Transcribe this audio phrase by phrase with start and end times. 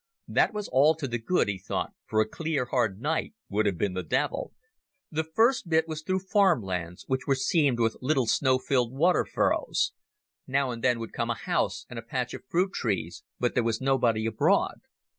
[0.27, 3.77] That was all to the good, he thought, for a clear, hard night would have
[3.77, 4.51] been the devil.
[5.11, 9.91] The first bit was through farmlands, which were seamed with little snow filled water furrows.
[10.47, 13.61] Now and then would come a house and a patch of fruit trees, but there
[13.61, 14.79] was nobody abroad.